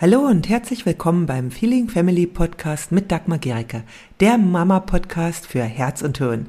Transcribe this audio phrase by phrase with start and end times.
[0.00, 3.82] Hallo und herzlich willkommen beim Feeling Family Podcast mit Dagmar Gericke,
[4.20, 6.46] der Mama-Podcast für Herz und Hirn.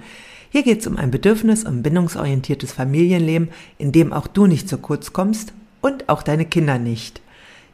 [0.51, 4.77] Hier geht es um ein bedürfnis- und bindungsorientiertes Familienleben, in dem auch du nicht zu
[4.77, 5.51] kurz kommst
[5.81, 7.21] und auch deine Kinder nicht.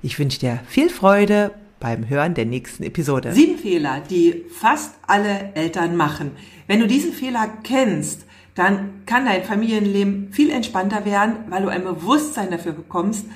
[0.02, 3.34] Ich wünsche dir viel Freude beim Hören der nächsten Episode.
[3.34, 6.32] Sieben Fehler, die fast alle Eltern machen.
[6.66, 8.26] Wenn du diese Fehler kennst,
[8.56, 13.28] dann kann dein Familienleben viel entspannter werden, weil du ein Bewusstsein dafür bekommst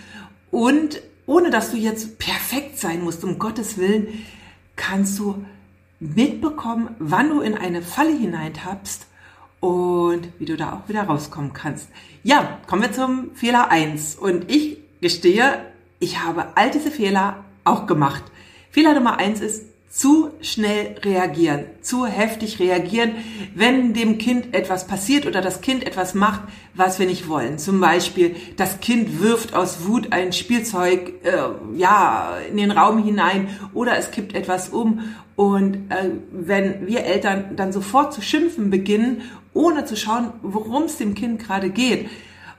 [0.50, 4.26] und ohne dass du jetzt perfekt sein musst, um Gottes Willen,
[4.76, 5.46] kannst du
[6.00, 9.08] mitbekommen, wann du in eine Falle hineintappst
[9.60, 11.88] und wie du da auch wieder rauskommen kannst.
[12.24, 15.66] Ja, kommen wir zum Fehler eins Und ich gestehe,
[16.00, 18.24] ich habe all diese Fehler auch gemacht.
[18.72, 23.12] Fehler Nummer eins ist, zu schnell reagieren, zu heftig reagieren,
[23.54, 27.58] wenn dem Kind etwas passiert oder das Kind etwas macht, was wir nicht wollen.
[27.58, 33.50] Zum Beispiel, das Kind wirft aus Wut ein Spielzeug äh, ja in den Raum hinein
[33.74, 39.24] oder es kippt etwas um und äh, wenn wir Eltern dann sofort zu schimpfen beginnen,
[39.54, 42.10] ohne zu schauen, worum es dem Kind gerade geht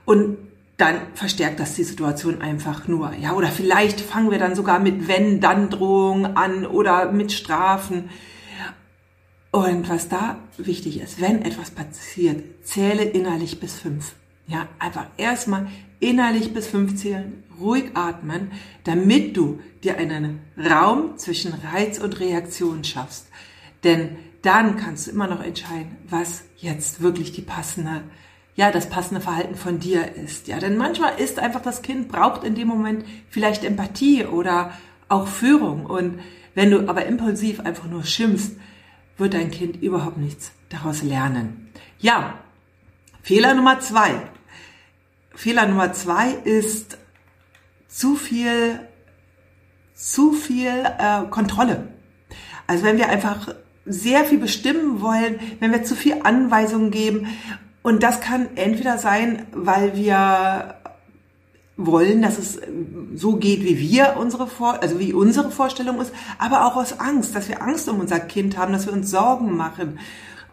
[0.05, 0.37] und
[0.83, 3.13] dann verstärkt das die Situation einfach nur.
[3.13, 8.09] Ja, oder vielleicht fangen wir dann sogar mit Wenn-Dann-Drohungen an oder mit Strafen.
[9.51, 14.13] Und was da wichtig ist, wenn etwas passiert, zähle innerlich bis fünf.
[14.45, 15.67] Ja, einfach erstmal
[16.01, 18.51] innerlich bis fünf zählen, ruhig atmen,
[18.83, 23.27] damit du dir einen Raum zwischen Reiz und Reaktion schaffst.
[23.85, 28.01] Denn dann kannst du immer noch entscheiden, was jetzt wirklich die passende
[28.55, 30.47] ja, das passende Verhalten von dir ist.
[30.47, 34.73] Ja, denn manchmal ist einfach das Kind braucht in dem Moment vielleicht Empathie oder
[35.09, 35.85] auch Führung.
[35.85, 36.19] Und
[36.53, 38.51] wenn du aber impulsiv einfach nur schimpfst,
[39.17, 41.71] wird dein Kind überhaupt nichts daraus lernen.
[41.99, 42.39] Ja,
[43.21, 44.21] Fehler Nummer zwei.
[45.33, 46.97] Fehler Nummer zwei ist
[47.87, 48.79] zu viel,
[49.95, 51.87] zu viel äh, Kontrolle.
[52.67, 53.53] Also wenn wir einfach
[53.85, 57.27] sehr viel bestimmen wollen, wenn wir zu viel Anweisungen geben
[57.83, 60.75] und das kann entweder sein, weil wir
[61.75, 62.59] wollen, dass es
[63.15, 67.35] so geht, wie wir unsere Vor also wie unsere Vorstellung ist, aber auch aus Angst,
[67.35, 69.99] dass wir Angst um unser Kind haben, dass wir uns Sorgen machen.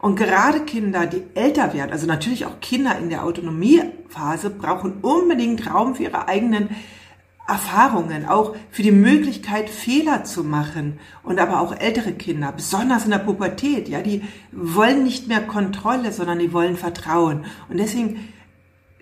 [0.01, 5.71] Und gerade Kinder, die älter werden, also natürlich auch Kinder in der Autonomiephase, brauchen unbedingt
[5.73, 6.71] Raum für ihre eigenen
[7.51, 11.01] Erfahrungen, auch für die Möglichkeit, Fehler zu machen.
[11.25, 14.23] Und aber auch ältere Kinder, besonders in der Pubertät, ja, die
[14.53, 17.45] wollen nicht mehr Kontrolle, sondern die wollen Vertrauen.
[17.69, 18.29] Und deswegen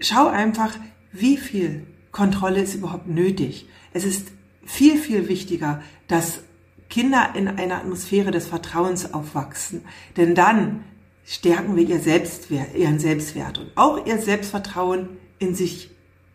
[0.00, 0.74] schau einfach,
[1.12, 3.68] wie viel Kontrolle ist überhaupt nötig.
[3.92, 4.28] Es ist
[4.64, 6.40] viel, viel wichtiger, dass
[6.88, 9.84] Kinder in einer Atmosphäre des Vertrauens aufwachsen.
[10.16, 10.84] Denn dann
[11.26, 15.90] stärken wir ihr Selbstwert, ihren Selbstwert und auch ihr Selbstvertrauen in sich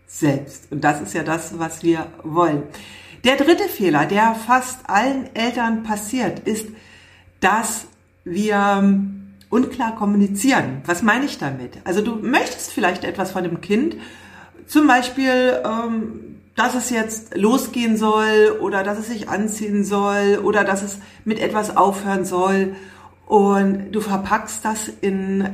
[0.07, 0.71] selbst.
[0.71, 2.63] Und das ist ja das, was wir wollen.
[3.23, 6.67] Der dritte Fehler, der fast allen Eltern passiert, ist,
[7.39, 7.85] dass
[8.25, 10.81] wir ähm, unklar kommunizieren.
[10.85, 11.77] Was meine ich damit?
[11.83, 13.95] Also du möchtest vielleicht etwas von dem Kind,
[14.67, 20.63] zum Beispiel, ähm, dass es jetzt losgehen soll oder dass es sich anziehen soll oder
[20.63, 22.75] dass es mit etwas aufhören soll
[23.25, 25.49] und du verpackst das in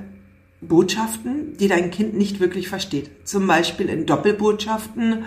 [0.62, 3.28] Botschaften, die dein Kind nicht wirklich versteht.
[3.28, 5.26] Zum Beispiel in Doppelbotschaften.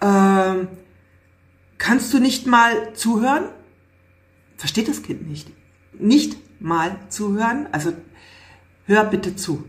[0.00, 0.66] Äh,
[1.78, 3.44] kannst du nicht mal zuhören?
[4.56, 5.50] Versteht das Kind nicht.
[5.98, 7.68] Nicht mal zuhören.
[7.72, 7.92] Also
[8.86, 9.64] hör bitte zu.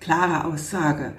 [0.00, 1.14] Klare Aussage.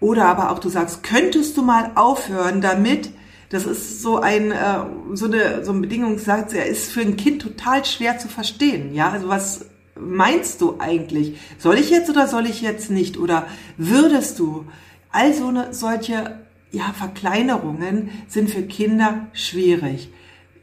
[0.00, 3.10] Oder aber auch du sagst, könntest du mal aufhören damit,
[3.50, 7.42] das ist so ein äh, so eine so ein Bedingungssatz, er ist für ein Kind
[7.42, 9.10] total schwer zu verstehen, ja?
[9.10, 9.66] Also was
[10.00, 11.38] meinst du eigentlich?
[11.58, 13.18] Soll ich jetzt oder soll ich jetzt nicht?
[13.18, 13.46] Oder
[13.76, 14.66] würdest du?
[15.12, 16.40] All so eine, solche
[16.70, 20.10] ja, Verkleinerungen sind für Kinder schwierig.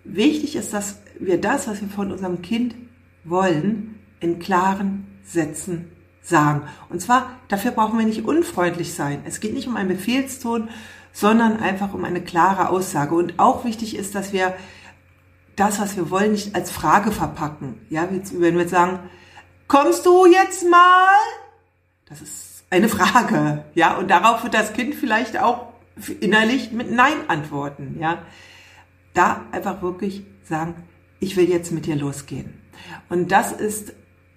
[0.03, 2.75] Wichtig ist, dass wir das, was wir von unserem Kind
[3.23, 6.61] wollen, in klaren Sätzen sagen.
[6.89, 9.21] Und zwar, dafür brauchen wir nicht unfreundlich sein.
[9.25, 10.69] Es geht nicht um einen Befehlston,
[11.11, 13.15] sondern einfach um eine klare Aussage.
[13.15, 14.55] Und auch wichtig ist, dass wir
[15.55, 17.75] das, was wir wollen, nicht als Frage verpacken.
[17.90, 18.99] Ja, wenn wir jetzt sagen,
[19.67, 21.09] kommst du jetzt mal?
[22.08, 25.67] Das ist eine Frage, ja, und darauf wird das Kind vielleicht auch
[26.19, 28.23] innerlich mit Nein antworten, ja.
[29.14, 30.75] Da einfach wirklich sagen,
[31.19, 32.61] ich will jetzt mit dir losgehen.
[33.09, 33.93] Und das ist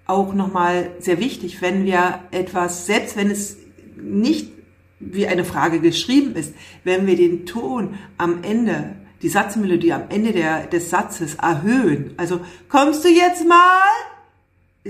[0.06, 3.56] auch nochmal sehr wichtig, wenn wir etwas, selbst wenn es
[3.96, 4.50] nicht
[4.98, 6.54] wie eine Frage geschrieben ist,
[6.84, 12.14] wenn wir den Ton am Ende, die Satzmelodie am Ende der, des Satzes erhöhen.
[12.16, 13.82] Also, kommst du jetzt mal?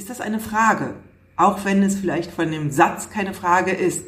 [0.01, 0.95] Ist das eine Frage,
[1.37, 4.07] auch wenn es vielleicht von dem Satz keine Frage ist.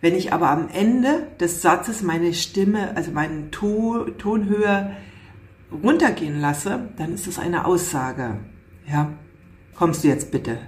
[0.00, 4.96] Wenn ich aber am Ende des Satzes meine Stimme, also meine to Tonhöhe
[5.72, 8.38] runtergehen lasse, dann ist es eine Aussage.
[8.88, 9.10] Ja,
[9.74, 10.60] kommst du jetzt bitte?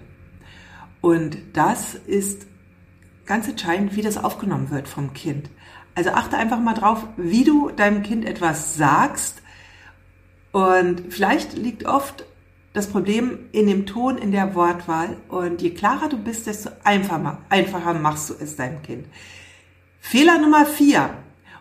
[1.01, 2.49] Und das ist
[3.27, 5.49] ganz entscheidend, wie das aufgenommen wird vom Kind.
[5.95, 9.43] Also achte einfach mal drauf, wie du deinem Kind etwas sagst.
[10.51, 12.25] Und vielleicht liegt oft
[12.73, 15.17] das Problem in dem Ton, in der Wortwahl.
[15.29, 19.07] Und je klarer du bist, desto einfacher, machst du es deinem Kind.
[20.01, 21.11] Fehler Nummer vier.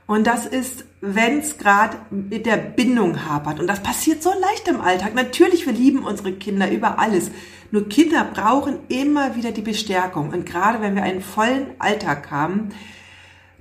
[0.06, 3.60] Und das ist, wenn es gerade mit der Bindung hapert.
[3.60, 5.14] Und das passiert so leicht im Alltag.
[5.14, 7.30] Natürlich, wir lieben unsere Kinder über alles.
[7.72, 10.30] Nur Kinder brauchen immer wieder die Bestärkung.
[10.32, 12.70] Und gerade wenn wir einen vollen Alltag haben,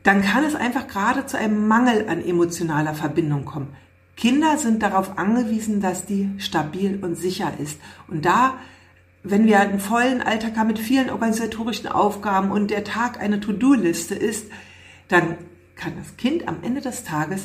[0.02, 3.76] dann kann es einfach gerade zu einem Mangel an emotionaler Verbindung kommen.
[4.18, 7.78] Kinder sind darauf angewiesen, dass die stabil und sicher ist.
[8.08, 8.58] Und da,
[9.22, 14.16] wenn wir einen vollen Alltag haben mit vielen organisatorischen Aufgaben und der Tag eine To-Do-Liste
[14.16, 14.48] ist,
[15.06, 15.36] dann
[15.76, 17.44] kann das Kind am Ende des Tages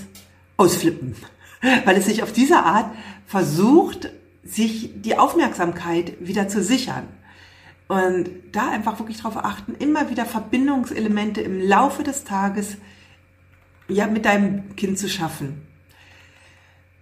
[0.57, 1.15] ausflippen,
[1.85, 2.89] weil es sich auf diese Art
[3.27, 4.11] versucht,
[4.43, 7.07] sich die Aufmerksamkeit wieder zu sichern.
[7.87, 12.77] Und da einfach wirklich darauf achten, immer wieder Verbindungselemente im Laufe des Tages
[13.87, 15.62] ja, mit deinem Kind zu schaffen.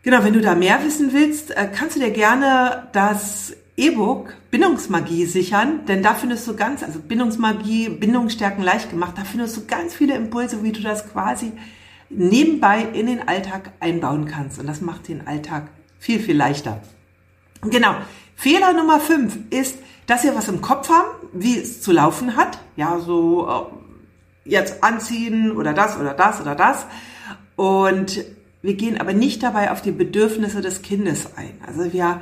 [0.04, 5.26] Genau, wenn du da mehr wissen willst, äh, kannst du dir gerne das E-Book Bindungsmagie
[5.26, 9.94] sichern, denn da findest du ganz, also Bindungsmagie, Bindungsstärken leicht gemacht, da findest du ganz
[9.94, 11.54] viele Impulse, wie du das quasi
[12.10, 14.60] nebenbei in den Alltag einbauen kannst.
[14.60, 15.70] Und das macht den Alltag
[16.00, 16.82] viel, viel leichter.
[17.62, 17.96] Genau.
[18.36, 19.78] Fehler Nummer fünf ist,
[20.08, 22.58] dass wir was im Kopf haben, wie es zu laufen hat.
[22.76, 26.86] Ja, so äh, jetzt anziehen oder das oder das oder das.
[27.56, 28.26] Und
[28.62, 31.54] wir gehen aber nicht dabei auf die Bedürfnisse des Kindes ein.
[31.66, 32.22] Also wir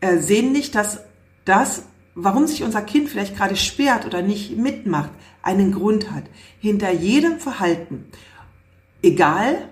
[0.00, 1.00] äh, sehen nicht, dass
[1.44, 1.84] das,
[2.14, 5.10] warum sich unser Kind vielleicht gerade sperrt oder nicht mitmacht,
[5.42, 6.24] einen Grund hat.
[6.58, 8.06] Hinter jedem Verhalten,
[9.02, 9.68] egal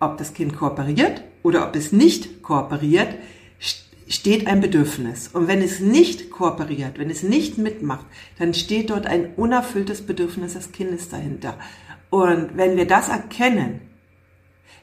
[0.00, 3.14] ob das Kind kooperiert oder ob es nicht kooperiert,
[4.08, 5.28] steht ein Bedürfnis.
[5.28, 8.06] Und wenn es nicht kooperiert, wenn es nicht mitmacht,
[8.38, 11.58] dann steht dort ein unerfülltes Bedürfnis des Kindes dahinter.
[12.10, 13.80] Und wenn wir das erkennen,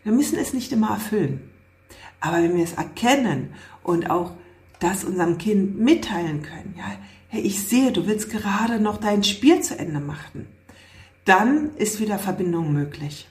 [0.04, 1.50] wir müssen es nicht immer erfüllen.
[2.20, 3.54] Aber wenn wir es erkennen
[3.84, 4.32] und auch
[4.80, 6.86] das unserem Kind mitteilen können, ja,
[7.30, 10.48] hey, ich sehe, du willst gerade noch dein Spiel zu Ende machen,
[11.26, 13.28] dann ist wieder Verbindung möglich.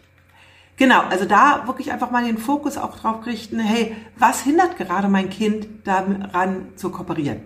[0.77, 5.09] Genau, also da wirklich einfach mal den Fokus auch drauf richten, hey, was hindert gerade
[5.09, 7.43] mein Kind daran zu kooperieren?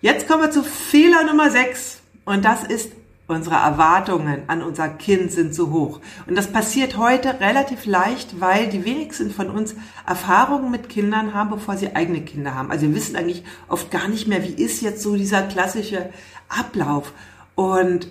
[0.00, 2.92] Jetzt kommen wir zu Fehler Nummer 6 und das ist
[3.26, 6.00] Unsere Erwartungen an unser Kind sind zu hoch.
[6.26, 9.74] Und das passiert heute relativ leicht, weil die wenigsten von uns
[10.06, 12.70] Erfahrungen mit Kindern haben, bevor sie eigene Kinder haben.
[12.70, 16.10] Also wir wissen eigentlich oft gar nicht mehr, wie ist jetzt so dieser klassische
[16.50, 17.14] Ablauf.
[17.54, 18.08] Und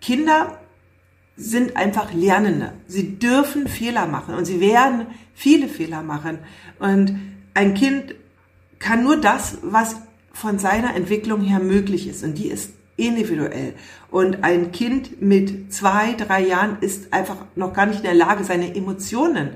[0.00, 0.58] Kinder
[1.36, 2.72] sind einfach Lernende.
[2.88, 6.38] Sie dürfen Fehler machen und sie werden viele Fehler machen.
[6.80, 7.18] Und
[7.54, 8.14] ein Kind
[8.80, 9.96] kann nur das, was
[10.32, 12.24] von seiner Entwicklung her möglich ist.
[12.24, 13.74] Und die ist individuell.
[14.10, 18.44] Und ein Kind mit zwei, drei Jahren ist einfach noch gar nicht in der Lage,
[18.44, 19.50] seine Emotionen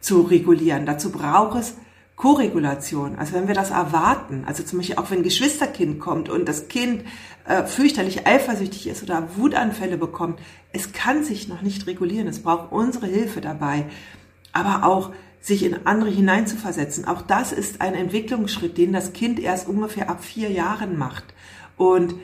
[0.00, 0.86] zu regulieren.
[0.86, 1.74] Dazu braucht es
[2.16, 3.16] Koregulation.
[3.16, 6.68] Also wenn wir das erwarten, also zum Beispiel auch wenn ein Geschwisterkind kommt und das
[6.68, 7.04] Kind
[7.46, 10.40] äh, fürchterlich eifersüchtig ist oder Wutanfälle bekommt,
[10.72, 12.26] es kann sich noch nicht regulieren.
[12.26, 13.86] Es braucht unsere Hilfe dabei.
[14.52, 17.04] Aber auch sich in andere hineinzuversetzen.
[17.04, 21.24] Auch das ist ein Entwicklungsschritt, den das Kind erst ungefähr ab vier Jahren macht.
[21.76, 22.16] Und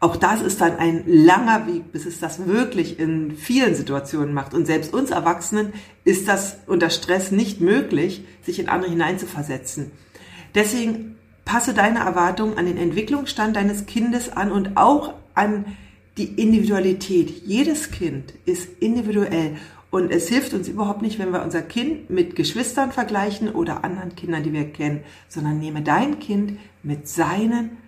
[0.00, 4.54] auch das ist dann ein langer Weg, bis es das wirklich in vielen Situationen macht.
[4.54, 5.72] Und selbst uns Erwachsenen
[6.04, 9.90] ist das unter Stress nicht möglich, sich in andere hineinzuversetzen.
[10.54, 15.64] Deswegen passe deine Erwartungen an den Entwicklungsstand deines Kindes an und auch an
[16.16, 17.42] die Individualität.
[17.44, 19.56] Jedes Kind ist individuell
[19.90, 24.14] und es hilft uns überhaupt nicht, wenn wir unser Kind mit Geschwistern vergleichen oder anderen
[24.14, 27.78] Kindern, die wir kennen, sondern nehme dein Kind mit seinen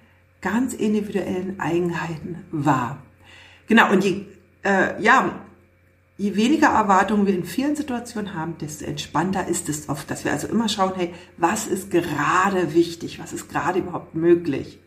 [0.40, 3.02] ganz individuellen Eigenheiten wahr.
[3.66, 4.26] Genau, und je,
[4.64, 5.40] äh, ja,
[6.18, 10.32] je weniger Erwartungen wir in vielen Situationen haben, desto entspannter ist es oft, dass wir
[10.32, 14.78] also immer schauen, hey, was ist gerade wichtig, was ist gerade überhaupt möglich.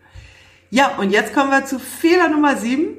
[0.69, 2.97] Ja, und jetzt kommen wir zu Fehler Nummer sieben.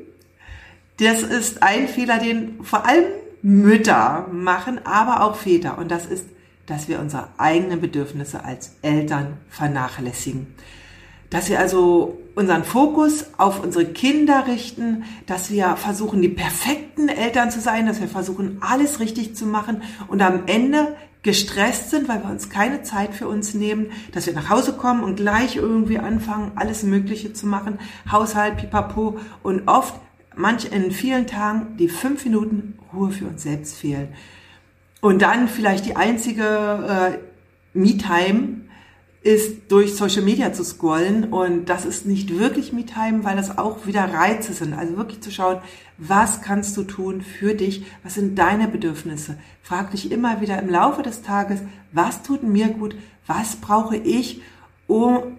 [0.99, 3.05] Das ist ein Fehler, den vor allem
[3.43, 5.79] Mütter machen, aber auch Väter.
[5.79, 6.25] Und das ist,
[6.67, 10.55] dass wir unsere eigenen Bedürfnisse als Eltern vernachlässigen
[11.35, 17.51] dass wir also unseren Fokus auf unsere Kinder richten, dass wir versuchen, die perfekten Eltern
[17.51, 22.23] zu sein, dass wir versuchen, alles richtig zu machen und am Ende gestresst sind, weil
[22.23, 25.99] wir uns keine Zeit für uns nehmen, dass wir nach Hause kommen und gleich irgendwie
[25.99, 29.95] anfangen, alles Mögliche zu machen, Haushalt, pipapo und oft,
[30.37, 34.07] manch in vielen Tagen, die fünf Minuten Ruhe für uns selbst fehlen.
[35.01, 36.45] Und dann vielleicht die einzige
[37.13, 37.19] äh,
[37.77, 38.64] Me-Time
[39.25, 43.87] ist durch Social Media zu scrollen und das ist nicht wirklich Me-Time, weil das auch
[43.87, 44.75] wieder Reize sind.
[44.75, 45.63] Also wirklich zu schauen,
[45.97, 47.87] was kannst du tun für dich?
[48.03, 49.39] Was sind deine Bedürfnisse?
[49.63, 52.97] Frag dich immer wieder im Laufe des Tages, was tut mir gut?
[53.27, 54.43] Was brauche ich,
[54.87, 55.39] um,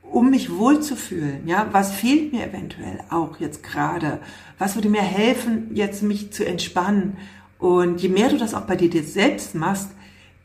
[0.00, 1.46] um mich wohlzufühlen?
[1.46, 4.20] Ja, was fehlt mir eventuell auch jetzt gerade?
[4.58, 7.18] Was würde mir helfen, jetzt mich zu entspannen?
[7.58, 9.90] Und je mehr du das auch bei dir selbst machst,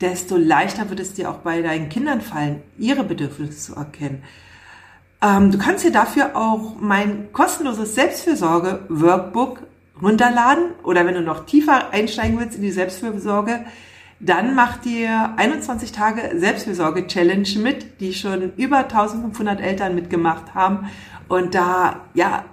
[0.02, 4.22] desto leichter wird es dir auch bei deinen Kindern fallen, ihre Bedürfnisse zu erkennen.
[5.22, 9.62] Ähm, du kannst dir dafür auch mein kostenloses Selbstfürsorge-Workbook
[10.02, 13.64] runterladen oder wenn du noch tiefer einsteigen willst in die Selbstfürsorge,
[14.18, 20.90] dann mach dir 21 Tage Selbstfürsorge-Challenge mit, die schon über 1500 Eltern mitgemacht haben
[21.28, 22.44] und da ja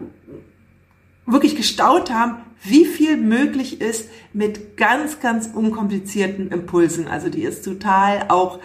[1.25, 7.07] wirklich gestaunt haben, wie viel möglich ist mit ganz, ganz unkomplizierten Impulsen.
[7.07, 8.59] Also die ist total auch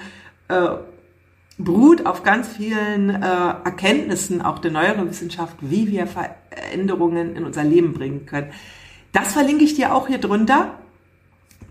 [0.49, 0.69] äh,
[1.57, 3.27] beruht auf ganz vielen äh,
[3.65, 8.53] Erkenntnissen auch der neueren Wissenschaft, wie wir Veränderungen in unser Leben bringen können.
[9.13, 10.79] Das verlinke ich dir auch hier drunter.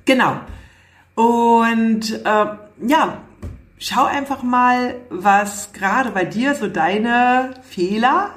[0.06, 0.40] Genau.
[1.16, 2.46] Und äh,
[2.88, 3.18] ja,
[3.78, 8.32] schau einfach mal, was gerade bei dir so deine Fehler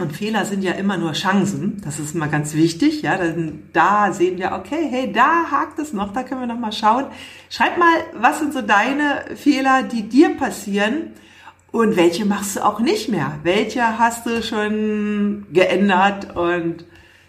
[0.00, 1.80] und Fehler sind ja immer nur Chancen.
[1.84, 3.02] Das ist mal ganz wichtig.
[3.02, 6.58] Ja, dann, da sehen wir, okay, hey, da hakt es noch, da können wir noch
[6.58, 7.06] mal schauen.
[7.50, 11.12] Schreib mal, was sind so deine Fehler, die dir passieren
[11.70, 13.38] und welche machst du auch nicht mehr?
[13.42, 16.84] Welche hast du schon geändert und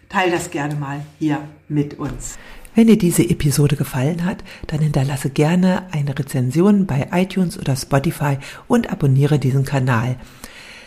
[0.09, 2.37] teil das gerne mal hier mit uns.
[2.75, 8.37] Wenn dir diese Episode gefallen hat, dann hinterlasse gerne eine Rezension bei iTunes oder Spotify
[8.67, 10.17] und abonniere diesen Kanal.